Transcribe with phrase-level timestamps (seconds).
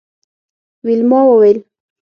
[0.85, 1.57] ویلما وویل